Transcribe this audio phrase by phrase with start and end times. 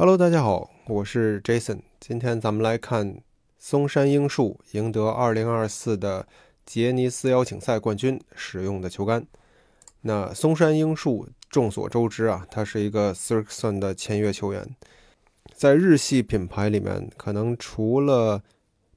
[0.00, 1.80] Hello，大家好，我是 Jason。
[2.00, 3.20] 今天咱们来看
[3.58, 6.26] 松山英树赢得2024的
[6.64, 9.26] 杰尼斯邀请赛冠军使用的球杆。
[10.00, 14.66] 那松山英树众所周知啊，他是一个 Srixon 的签约球员，
[15.54, 18.42] 在日系品牌里面，可能除了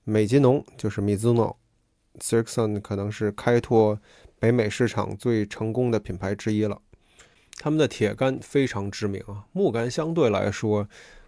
[0.06, 4.00] 美津浓，就是 Mizuno，Srixon 可能是开拓
[4.40, 6.82] 北美市场最成功的品牌之一了。
[7.58, 10.88] 他们的铁杆非常知名啊，木杆相对来说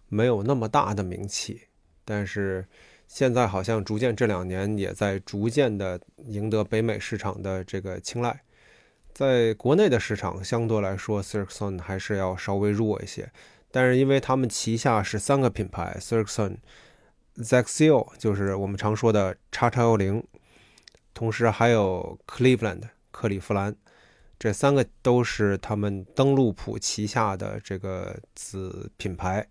[0.10, 1.62] 没有那么大的名气，
[2.04, 2.66] 但是
[3.08, 8.42] 现在好像逐渐这两年也在逐渐的赢得北美市场的这个青睐。
[9.14, 13.32] 在国内的市场相对来说 s i r x o n 还是要稍微弱一些，
[13.72, 16.58] 但是因为他们旗下是三个品牌 s i r x o n
[17.42, 20.22] z a x i o 就是我们常说的叉叉幺零，
[21.14, 22.82] 同时还有 Cleveland
[23.12, 23.74] 克利夫兰。
[24.38, 29.48] 这三个都是他们登陆普旗下的这个子品牌，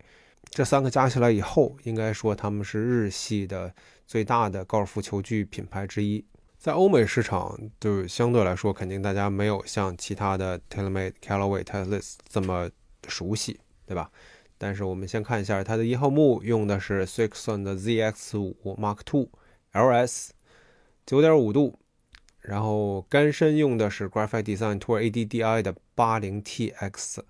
[0.50, 3.74] 这三个加起来以后，应该说他们是日系的
[4.06, 6.24] 最大的高尔夫球具品牌之一。
[6.58, 12.70] 在欧美市场，就相对来说，肯定大家没有像其他的 TaylorMade、Callaway、Titleist 这么
[13.08, 14.10] 熟悉，对吧？
[14.56, 19.28] 但是我们先看一下它的一号木用的是 Srixon 的 ZX5 Mark II
[19.72, 20.30] LS，
[21.04, 21.78] 九点五度。
[22.46, 27.20] 然后杆身用的是 Graphite Design Tour ADDI 的 80TX，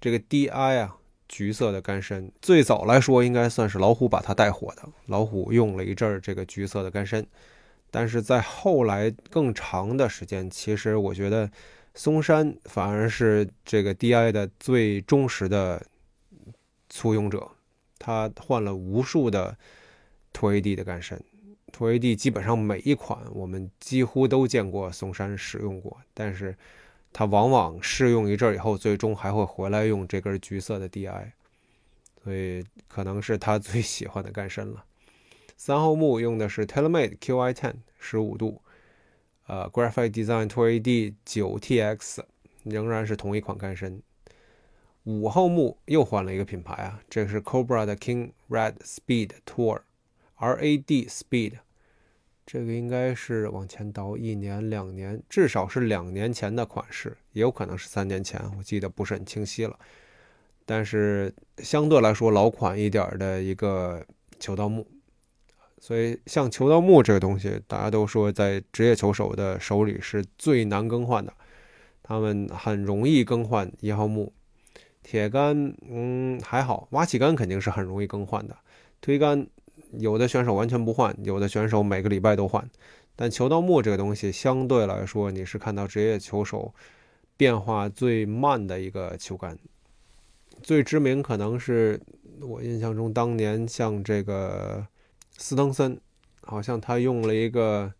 [0.00, 0.96] 这个 DI 啊，
[1.28, 7.26] 橘色的杆身，最早来说应该算是老虎把它带火的，老虎用了一阵儿这个橘色的杆身，
[7.90, 11.50] 但是在后来更长的时间，其实我觉得
[11.94, 15.84] 松山反而是这个 DI 的最忠实的
[16.88, 17.50] 簇拥者，
[17.98, 19.56] 他换了无数的
[20.32, 21.20] Tour AD 的杆身。
[21.74, 26.56] Tour AD 基本上每一款我们几乎都见过松山使用过，但是
[27.12, 31.32] 它往往试用一阵以后，最终还会回来用这根橘色的 DI，
[32.22, 34.84] 所以可能是他最喜欢的杆身了。
[35.56, 38.62] 三号木用的是 TaylorMade QI10 十五度，
[39.46, 42.20] 呃，Graphite Design Tour AD 九 TX
[42.62, 44.00] 仍然是同一款杆身。
[45.04, 49.80] 五号木又换了一个品牌啊，这是 Cobra 的 King Red Speed Tour
[50.38, 51.58] RAD Speed。
[52.46, 59.78] 这个应该是往前倒一年两年，至少是两年前的款式，也有可能是三年前，我记得不是很清晰了。
[60.66, 64.04] 但是相对来说老款一点的一个
[64.38, 64.86] 球道木，
[65.78, 71.32] 所以像球道木这个东西，大家都说在职业球手的手里是最难更换的，
[72.02, 74.32] 他们很容易更换一号木。
[75.02, 78.56] 铁杆，嗯，还好，挖起杆肯定是很容易更换的，
[79.00, 79.46] 推杆。
[79.98, 82.68] 有的选手完全不换，有的选手每个礼拜都换。
[83.16, 86.74] 但球道木这个东西相对来说，你是看到职业球手
[87.36, 89.56] 变化最慢的一个球杆。
[90.62, 92.00] 最知名可能是
[92.40, 94.86] 我印象中当年像这个
[95.38, 96.00] 斯登森，
[96.42, 97.92] 好像他用了一个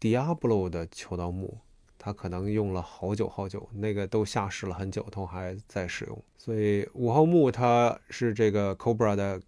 [0.00, 1.58] Diablo 的球道木，
[1.98, 6.22] 他可能用了好久好久，那个都下市了很久，都还在使用。
[6.38, 9.40] 所以五号木它是这个 Cobra 的。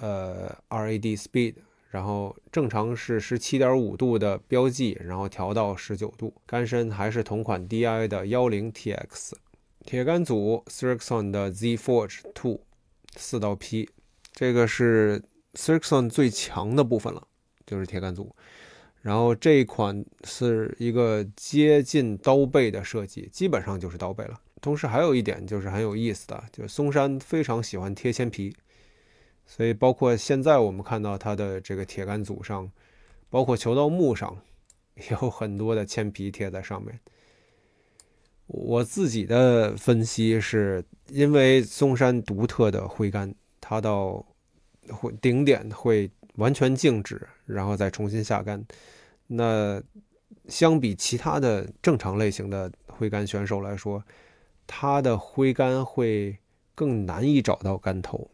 [0.00, 1.54] 呃，RAD Speed，
[1.90, 6.34] 然后正常是十七点五度的标记，然后调到十九度。
[6.46, 9.32] 杆身还是同款 DI 的幺零 TX。
[9.84, 12.60] 铁杆组 Srixon 的 Z Forge Two
[13.16, 13.88] 四道 P，
[14.32, 15.22] 这个是
[15.54, 17.26] Srixon 最强的部分了，
[17.66, 18.34] 就是铁杆组。
[19.00, 24.38] 然后这一款是一个接近刀背的设计，基本上就是刀背了。
[24.60, 28.54] 同时还有一点就是很有意思的，就是松山非常喜欢贴铅皮。
[29.50, 32.70] 所以，包括现在我们看到它的这个铁杆组上，
[33.30, 34.36] 包括球道木上，
[35.10, 37.00] 有很多的铅皮贴在上面。
[38.46, 44.24] 我自己的分析是，因为松山独特的挥杆，它到
[44.90, 48.62] 会顶点会完全静止，然后再重新下杆。
[49.28, 49.82] 那
[50.46, 54.04] 相比其他的正常类型的挥杆选手来说，
[54.66, 56.36] 他的挥杆会
[56.74, 58.30] 更难以找到杆头。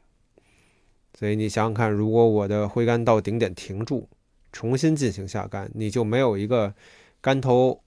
[1.16, 4.08] 所以你想想看，如果我的挥杆到顶点停住，
[4.50, 6.74] 重新进行下杆，你就没有一个
[7.20, 7.80] 杆头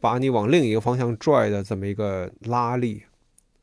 [0.00, 3.04] 把你往另一个方向拽的这么一个拉力，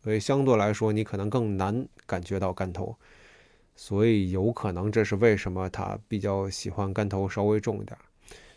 [0.02, 2.96] 所以相对来说你可能更难感觉到杆头。
[3.76, 7.98] 所以有可能这是为什么他比较喜欢杆头稍微重一点。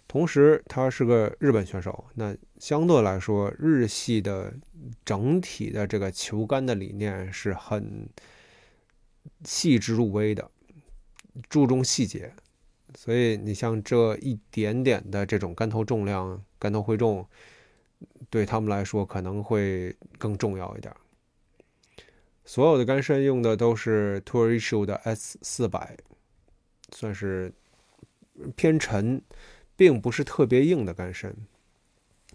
[0.07, 4.53] 同时，他是个日本选手，那相对来说，日系的
[5.05, 8.09] 整体的这个球杆的理念是很。
[9.45, 10.51] 细致入微的，
[11.49, 12.33] 注重细节，
[12.95, 17.27] 所以你像这一点点的这种杆头重量、杆头回重，
[18.31, 20.95] 对他们来说可能会更重要一点。
[22.45, 25.97] 所有的杆身用的都是 Tour Issue 的 S 四百，
[26.93, 27.53] 算是
[28.57, 29.23] 偏沉，
[29.77, 31.35] 并不是特别硬的杆身。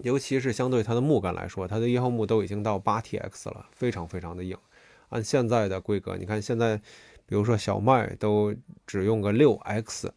[0.04, 4.58] 尤其是相对它的木杆来说，它的一号木都已经到八 TX 了，非常非常的硬。
[5.10, 6.78] 按现在的规格，你看现在，
[7.26, 8.56] 比如说小麦都
[8.86, 10.14] 只用个六 X，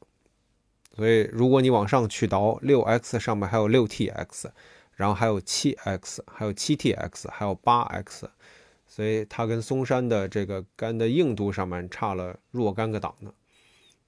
[0.97, 4.51] 所以如果你往上去倒，六 X 上面还有六 TX，
[4.95, 8.29] 然后还有七 X，还有七 TX，还有八 X，
[8.87, 13.33] 所以它跟松山的这个杆的硬度上面差了若干个档呢。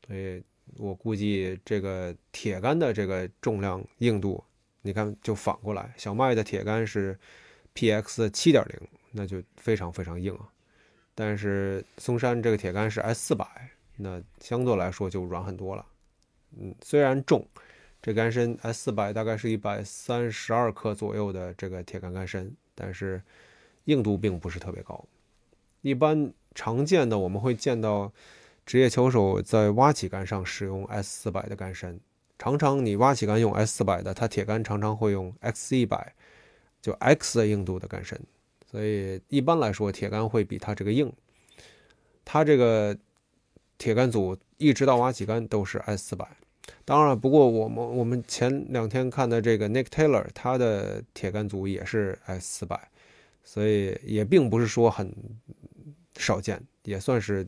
[0.07, 0.43] 所以
[0.79, 4.43] 我估计这个铁杆的这个重量硬度。
[4.85, 7.17] 你看，就反过来，小麦的铁杆是
[7.73, 10.49] PX 七点零，那就非常非常硬啊。
[11.15, 13.47] 但是松山这个铁杆是 S 四百，
[13.97, 15.87] 那相对来说就软很多了。
[16.57, 17.47] 嗯，虽然重，
[18.01, 23.23] 这杆身 S 四百大概是一百三十二克左右的这个铁杆杆身，但是
[23.85, 25.05] 硬度并不是特别高。
[25.81, 28.13] 一般常见的我们会见到
[28.65, 32.01] 职业球手在挖起杆上使用 S 四百的杆身。
[32.39, 36.15] 常常你挖起杆用 S 四百的，它铁杆常常会用 X 一百，
[36.81, 38.21] 就 X 的硬度的杆身，
[38.73, 41.13] 所以一般来说铁杆会比它这个硬。
[42.25, 42.97] 它这个
[43.77, 46.27] 铁杆组一直到挖起杆都是 S 四百。
[46.85, 52.89] 当然，不过我们我们前两天看的这个 Nick Taylor，他的铁杆组也是 S 四百，
[53.45, 55.13] 所以也并不是说很
[56.17, 57.47] 少见，也算是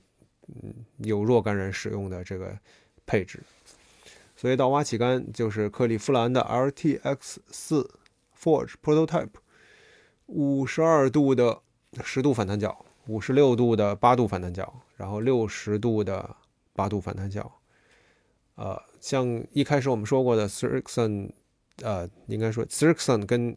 [0.49, 2.59] 嗯有若干人使用的这个
[3.07, 3.41] 配置。
[4.37, 7.89] 所以到挖起杆就是克利夫兰的 RTX 四
[8.37, 9.31] Forge Prototype，
[10.27, 11.61] 五十二度的
[12.03, 16.37] 十度反弹角，五十六度的八度反弹角，然后六十度的
[16.73, 17.51] 八度反弹角。
[18.57, 21.33] 呃，像一开始我们说过的 s i r i x o n
[21.83, 23.57] 呃，应该说 s i r i x o n 跟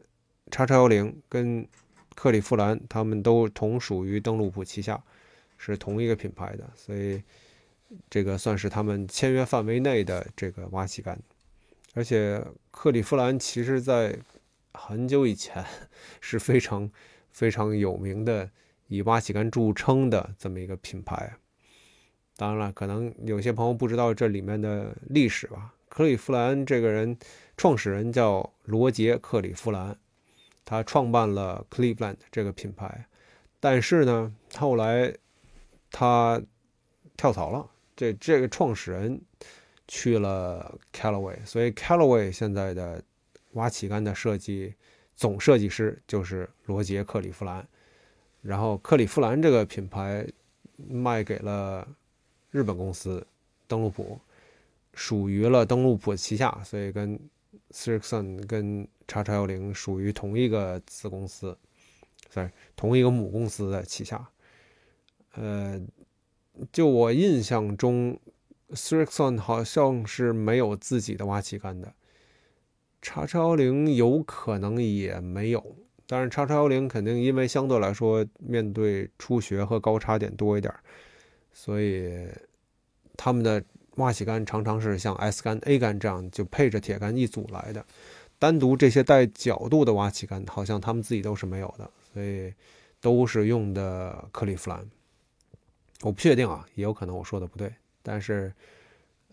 [0.52, 1.68] 叉叉幺零跟
[2.16, 5.04] 克利夫兰他们都同属于登陆普旗下，
[5.58, 7.22] 是同一个品牌的，所以。
[8.10, 11.18] 这个算是他们签约范围内的这个挖起杆，
[11.94, 14.14] 而且克利夫兰其实在
[14.74, 15.64] 很久以前
[16.22, 16.90] 是非常
[17.32, 18.50] 非常有名的
[18.88, 21.36] 以挖起杆著称的这么一个品牌。
[22.36, 25.74] 当然了，可能有些朋友不知道这里面的历史吧。
[25.90, 27.18] 克利夫兰这个人，
[27.56, 29.98] 创始人叫罗杰·克利夫兰，
[30.64, 33.08] 他创办了 Cleveland 这个品牌，
[33.60, 35.12] 但是呢，后来
[35.90, 36.40] 他
[37.16, 37.68] 跳槽了。
[37.96, 39.20] 这这个创始人
[39.88, 43.02] 去了 Callaway，所以 Callaway 现在的
[43.58, 44.74] 挖起杆的设计
[45.16, 47.68] 总设计师就是罗杰·克里夫兰。
[48.42, 50.26] 然后克里夫兰这个品牌
[50.78, 51.88] 卖给了
[52.52, 53.28] 日本公司
[53.68, 54.18] 登陆普，
[54.94, 57.20] 属于了登陆普旗下，所以跟
[57.72, 61.58] s i r i x o n 跟叉叉幺零属于同一个子公司，
[62.30, 64.30] 在同一个母公司的旗下。
[65.34, 65.82] 呃。
[66.72, 68.20] 就我印象中
[68.72, 71.94] s i r i x o n 好像是没有自己的挖起杆的，
[73.08, 80.74] 叉叉幺零有可能也没有，但是叉叉幺零肯定因为相对来说面对初学和高差点多一点，
[81.54, 82.28] 所以
[83.16, 83.64] 他们的
[83.96, 87.86] 挖起杆常常是像 S 杆、A 杆这样就配着铁杆一组来的，
[88.38, 92.54] 单独这些带角度的挖起杆好像他们自己都是没有的，所以
[93.00, 94.86] 都是用的克利夫兰。
[96.02, 97.74] 我不确定啊，也有可能我说的不对，
[98.04, 98.54] 但是，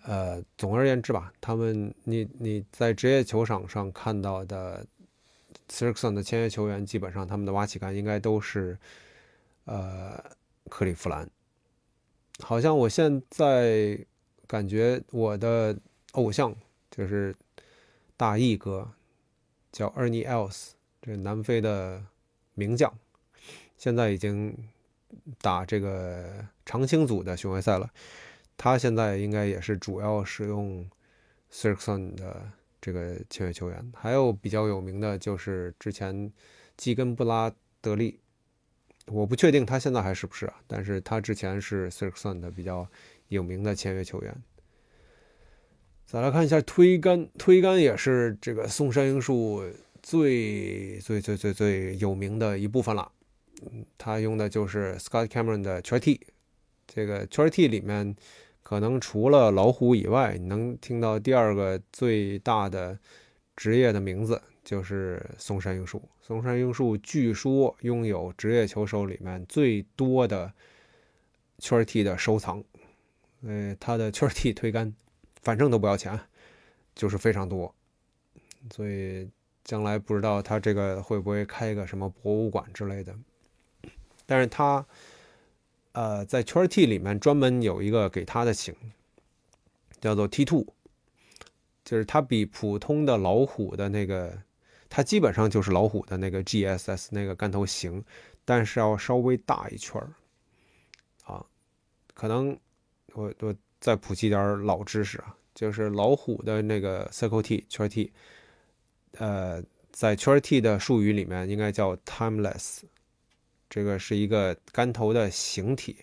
[0.04, 4.86] 呃，总而言之吧，他们你你在职业球场上看到的
[5.68, 8.78] s i r k s o n 的签约球员，基本上他们的挖起杆应该都是，
[9.64, 10.22] 呃，
[10.68, 11.28] 克利夫兰。
[12.40, 13.98] 好像我现在
[14.46, 15.76] 感觉我的
[16.12, 16.54] 偶像
[16.90, 17.34] 就是
[18.16, 18.90] 大义哥，
[19.72, 22.04] 叫 Ernie Els，这南非的
[22.54, 22.92] 名将，
[23.76, 24.56] 现在已经。
[25.40, 27.88] 打这个长青组的巡回赛了，
[28.56, 30.88] 他现在应该也是主要使用
[31.50, 33.92] s i r k s o n 的这个签约球员。
[33.94, 36.32] 还有比较有名的就是之前
[36.76, 38.18] 基根布拉德利，
[39.06, 42.88] 我不确定他现在还是不是啊，但是他之前是 s i r k s o n 的比较
[43.28, 44.34] 有名的签约球员。
[46.06, 49.64] 再来看一下推杆，推杆也是这个松山英树
[50.02, 53.10] 最最最最最有名的一部分了。
[53.96, 56.20] 他用的就是 Scott Cameron 的圈 T，
[56.94, 58.14] 这个圈 T 里面
[58.62, 62.96] 可能除了老虎以外，你能听到第二个最大的
[63.56, 66.00] 职业的名字就是松山英树。
[66.22, 70.52] 松山英树据说拥有职业球手里面最多的
[71.58, 72.62] 圈 T 的收藏，
[73.42, 74.94] 呃，他的圈 T 推杆
[75.42, 76.18] 反正都不要钱，
[76.94, 77.74] 就是非常多，
[78.70, 79.28] 所以
[79.64, 83.14] 将来不知道他这个会不会开一个什么博物馆之类的。
[84.26, 84.86] 但是他，
[85.94, 88.74] 呃，在圈 T 里面专门有一个给它的型，
[90.00, 90.66] 叫做 T Two，
[91.84, 94.36] 就是它比普通的老虎的那个，
[94.88, 98.04] 它基本上就是老虎的那个 GSS 那个杆头型，
[98.44, 100.12] 但是要稍微大一圈儿
[101.32, 101.46] 啊，
[102.12, 102.58] 可能
[103.12, 108.12] 我我再普及点老知识啊，就是老虎的那个 Circle T 圈 T，
[109.18, 112.80] 呃，在圈 T 的术语里面应该叫 Timeless。
[113.74, 115.96] 这个是一个杆头的形体，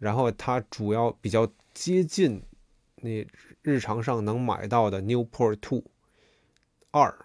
[0.00, 2.42] 然后它主要比较接近
[2.96, 3.24] 你
[3.62, 5.84] 日常上能买到的 Newport Two
[6.90, 7.16] 二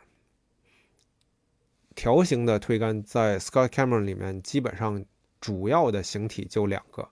[1.96, 5.04] 条形的推杆，在 Scott Cameron 里面基本上
[5.42, 7.10] 主要的形体就两个。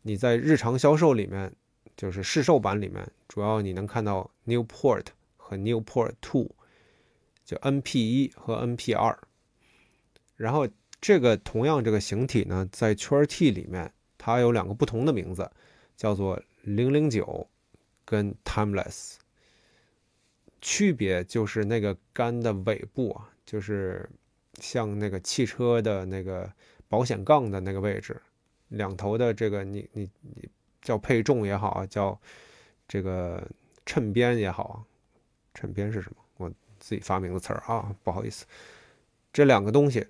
[0.00, 1.54] 你在日常销售里面，
[1.94, 6.54] 就是市售版里面，主要你能看到 Newport 和 Newport Two，
[7.44, 9.18] 就 NP 一和 NP 二，
[10.36, 10.66] 然后。
[11.02, 15.50] 这个同样这个形体呢，在圈 T 里面，它有两个不同的名字，
[15.96, 17.48] 叫做零零九
[18.04, 19.16] 跟 Timeless。
[20.60, 24.08] 区别就是那个杆的尾部啊，就是
[24.60, 26.48] 像那个汽车的那个
[26.88, 28.22] 保险杠的那个位置，
[28.68, 30.48] 两头的这个你你你
[30.80, 32.16] 叫配重也好，叫
[32.86, 33.44] 这个
[33.84, 34.76] 衬边也好啊，
[35.52, 36.16] 衬边是什么？
[36.36, 38.46] 我自己发明的词儿啊，不好意思，
[39.32, 40.06] 这两个东西。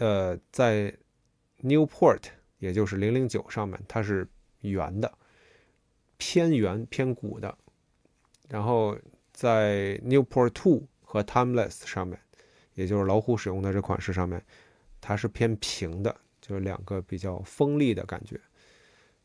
[0.00, 0.96] 呃，在
[1.62, 2.22] Newport，
[2.58, 4.26] 也就是零零九上面，它是
[4.62, 5.12] 圆的，
[6.16, 7.54] 偏圆偏鼓的。
[8.48, 8.96] 然后
[9.30, 12.18] 在 Newport Two 和 Timeless 上面，
[12.72, 14.42] 也就是老虎使用的这款式上面，
[15.02, 18.40] 它是偏平的，就是两个比较锋利的感觉。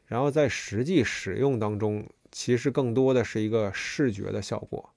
[0.07, 4.89] 然后在实际使用当中，其实更多的是一个视觉的效果。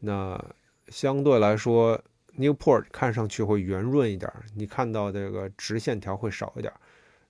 [0.00, 0.44] 那
[0.88, 2.02] 相对来说
[2.38, 6.72] ，Newport 看上去会圆润一点，你看到这个直线条会少一点。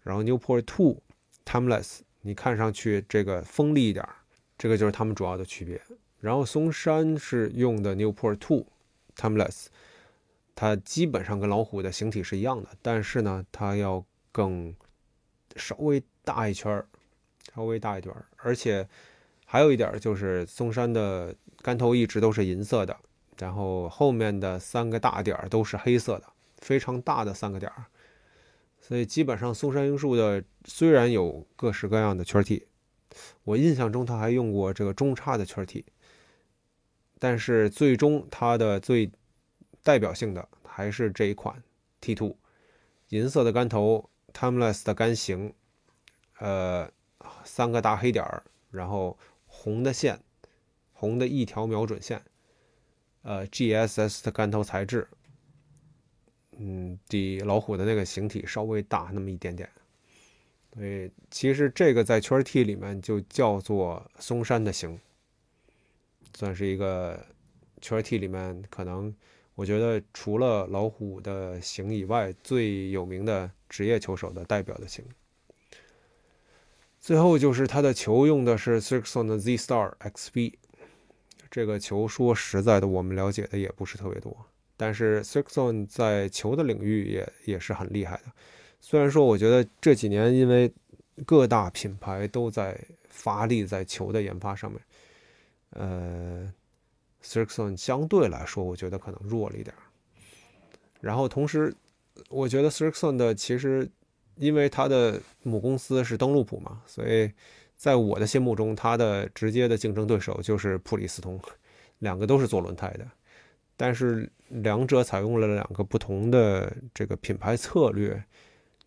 [0.02, 1.02] 然后 Newport Two
[1.44, 4.06] Timeless 你看上去这个锋利一点，
[4.56, 5.80] 这个就是它们主要的区别。
[6.20, 8.66] 然后松山是用的 Newport Two
[9.16, 9.66] Timeless，
[10.54, 14.75] 它基本上跟老虎的形体是一样的，但是呢，它要更
[15.56, 16.86] 稍微大一圈儿
[17.54, 18.86] 稍微大一点儿而且
[19.44, 22.96] 还有一点就是松山的杆头一直都是银色的。
[23.38, 27.85] 然后后面的三个大点儿都是黑色的，非常大的三个点儿，
[28.81, 32.66] 所以基本上松山樱树的虽然有各式各样的圈体，
[33.45, 35.85] 我印象中他还用过这个中叉的圈体，
[37.19, 39.11] 但是最终它的最
[39.83, 41.62] 代表性的还是这一款
[42.00, 42.37] T Two，
[43.09, 45.52] 银色的杆头，Timeless 的杆型，
[46.38, 46.90] 呃，
[47.45, 50.21] 三个大黑点儿，然后红的线，
[50.93, 52.23] 红的一条瞄准线。
[53.26, 55.04] 呃，GSS 的杆头材质，
[56.56, 59.68] 嗯，比老虎的那个形体稍微大那么一点点。
[60.73, 65.00] 所以其实这个在圈 T 里面就叫做松山的型，
[66.35, 67.26] 算是一个
[67.80, 69.12] 圈 T 里面可能
[69.56, 75.04] 我觉得除了老虎的型以外最有名的职业球手的代表的型。
[77.00, 80.52] 最后就是他的球用的是 s i r x o n 的 Z Star XV。
[81.50, 84.36] 这个球说实在的，我们了解的也不是特别多。
[84.76, 88.24] 但是 s i x o n 在球的领域也也是很厉害的。
[88.80, 90.70] 虽然说，我觉得这几年因为
[91.24, 94.80] 各大品牌都在发力在球的研发上面，
[95.70, 96.52] 呃
[97.22, 99.74] s i x o n 相对来说，我觉得可能弱了一点。
[101.00, 101.74] 然后同时，
[102.28, 103.88] 我觉得 s i x o n 的其实
[104.36, 107.30] 因为它的母公司是登陆普嘛，所以。
[107.76, 111.38] 在我的心目中，它的直接的竞争对手就是普利司通，
[111.99, 113.06] 两个都是做轮胎的，
[113.76, 118.21] 但是两者采用了两个不同的这个品牌策略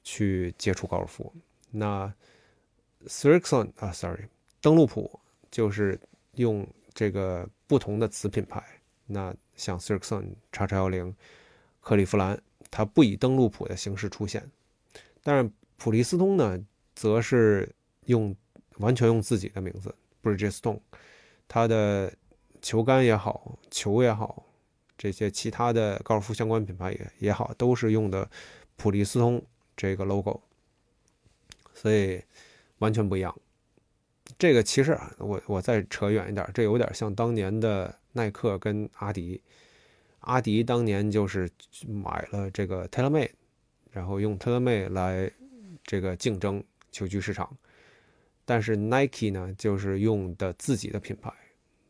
[0.04, 1.32] 去接触高尔夫。
[1.70, 2.12] 那
[3.06, 4.26] s i r x o n 啊，sorry，
[4.60, 5.20] 登陆普
[5.52, 5.98] 就是
[6.34, 8.64] 用这个不同的子品牌。
[9.06, 11.16] 那像 s i r x o n 叉叉幺零、
[11.80, 12.42] 克利夫兰，
[12.72, 14.44] 它不以登陆普的形式出现，
[15.22, 16.60] 但是普利司通呢，
[16.96, 17.72] 则是
[18.06, 18.36] 用。
[18.80, 19.94] 完全用自己的名字
[20.24, 20.80] ，Bridgestone，
[21.48, 22.12] 它的
[22.62, 24.46] 球杆也好，球也好，
[24.98, 28.30] 这些其他的高尔夫相关品牌也也好，都是用的
[28.76, 29.42] 普利司通
[29.76, 30.42] 这个 logo，
[31.74, 32.22] 所以
[32.80, 33.36] 完全不一样。
[34.38, 39.42] 这个其实我我再扯远一点，这有点像当年的耐克跟阿迪，
[40.20, 41.50] 阿迪当年就是
[41.86, 43.32] 买了这个 TaylorMade，
[43.92, 45.30] 然后用 TaylorMade 来
[45.84, 47.58] 这个竞争球具市场。
[48.50, 51.32] 但是 Nike 呢，就是用的自己的品牌，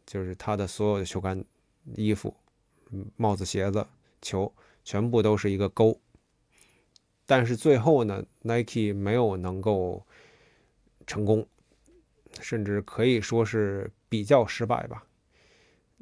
[0.06, 1.42] 就是它的所有的球杆、
[1.96, 2.36] 衣服、
[3.16, 3.88] 帽子、鞋子、
[4.22, 5.98] 球，全部都是一个勾。
[7.26, 10.06] 但是最后呢，Nike 没有能够
[11.08, 11.48] 成功，
[12.42, 15.08] 甚至可以说是比较失败吧。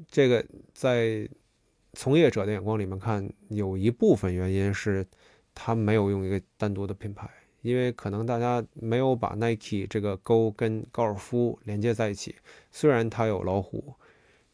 [0.08, 1.30] 这个在
[1.94, 5.06] 从业者的眼光里面看，有一部分原因是
[5.54, 7.30] 他没有用一个单独的品牌，
[7.68, 12.36] 因为可能大家没有把 Nike 这个勾跟高尔夫连接在一起。
[12.72, 13.94] 虽然他有老虎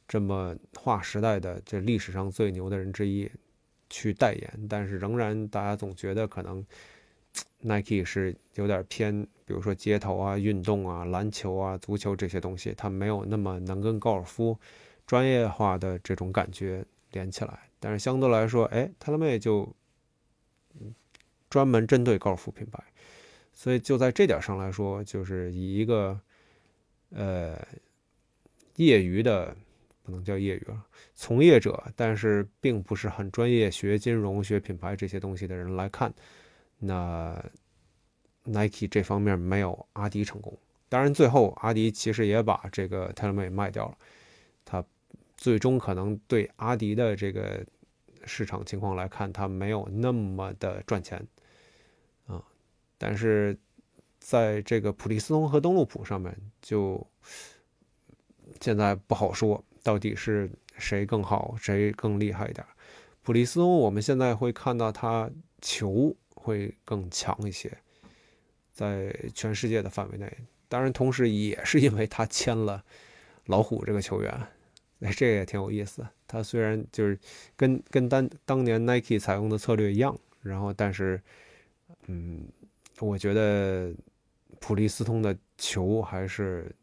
[0.08, 3.30] 这么划时代的这历史上最牛的人之一。
[3.90, 6.66] 去代言，但是仍然大家总觉得可能
[7.60, 14.58] Nike 是有点偏，比如说街头啊、运动啊、篮球啊、足球这些东西，它没有那么能跟高尔夫
[15.06, 17.70] 专业化的这种感觉连起来。
[17.80, 19.72] 但是相对来说，哎，特勒妹就
[21.48, 22.84] 专门针对高尔夫品牌，
[23.54, 26.20] 所以就在这点上来说，就是以一个
[27.12, 27.58] 呃
[28.76, 29.56] 业余的。
[30.06, 36.14] 不能叫业余了，从业者，但是并不是很专业，学金融、学品牌这些东西的人来看，
[36.78, 37.42] 那
[38.44, 40.54] Nike 这方面没有阿迪成功。
[40.90, 43.98] 当然，最后阿迪其实也把这个 Telemade 卖掉了，
[44.66, 44.84] 他
[45.38, 47.66] 最终可能对阿迪的这个
[48.26, 51.26] 市场情况来看，他没有那么的赚钱。
[53.06, 53.58] 但是
[54.18, 57.06] 在这个普利司通和登陆普上面，就
[58.62, 59.62] 现在不好说。
[59.84, 62.66] 到底是谁更好，谁更厉害一点？
[63.22, 65.30] 普利司通，我们现在会看到他
[65.62, 67.78] 球会更强一些，
[68.72, 70.32] 在全世界的范围内。
[70.70, 72.82] 当然，同时也是因为他签了
[73.48, 74.34] 老虎这个球员，
[75.02, 76.08] 哎，这也挺有意思。
[76.26, 77.20] 他虽然就是
[77.58, 81.22] 跟跟当当年 Nike 采用的策略一样，然后但是，
[82.08, 82.48] 嗯，
[83.00, 83.94] 我觉得
[84.60, 86.74] 普利司通的球还是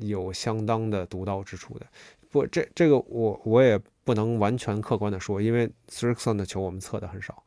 [0.00, 1.86] 有相当的独到之处的。
[2.30, 7.44] 不，这这个我我也不能完全客观的说，因为 s i r k s o n 的球我们测的很少，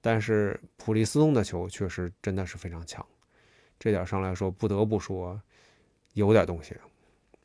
[0.00, 3.04] 但是普利斯通的球确实真的是非常强，
[3.78, 5.38] 这点上来说不得不说
[6.14, 6.74] 有点东西。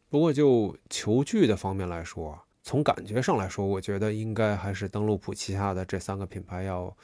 [0.10, 6.96] 不过就球具的方面来说，从感觉上来说，我觉得应该还是登陆普旗下的这三个品牌要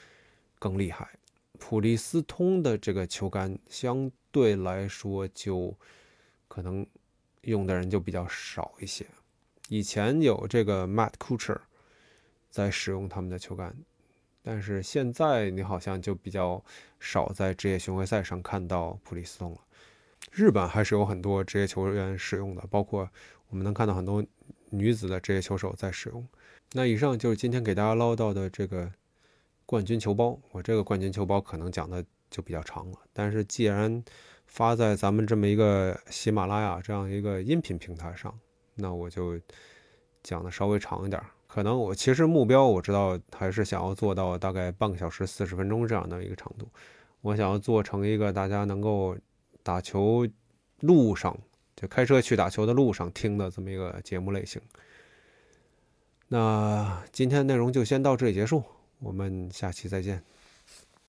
[0.57, 1.09] 更厉害。
[1.55, 5.75] 普利斯通的这个球杆相对来说就
[6.47, 6.85] 可能
[7.41, 9.05] 用的人就比较少一些。
[9.69, 11.59] 以前有这个 Matt Kuchar
[12.49, 13.75] 在使用他们的球杆，
[14.43, 16.63] 但是现在你好像就比较
[16.99, 19.59] 少在职业巡回赛上看到普利司通了。
[20.31, 23.09] 日本还是有很多职业球员使用的，包括
[23.49, 24.23] 我们能看到很多
[24.69, 26.27] 女子的职业球手在使用。
[26.73, 28.91] 那以上就是今天给大家唠叨的这个
[29.65, 30.39] 冠军球包。
[30.51, 34.04] 我这个冠军球包可能讲的就比较长了，但是既然
[34.45, 38.34] 发在咱们这么一个喜马拉雅这样一个音频平台上。
[38.78, 39.39] 那我就
[40.21, 46.67] 讲的稍微长一点，可能我其实目标我知道还是想要做到大概半个小时四十分钟这样的一个长度，
[47.21, 49.15] 我想要做成一个大家能够
[49.63, 50.28] 打球
[50.82, 51.38] 路上
[51.73, 54.62] 就开车去打球的路上听的这么一个节目类型。
[56.28, 58.62] 那今天内容就先到这里结束，
[58.99, 60.23] 我们下期再见。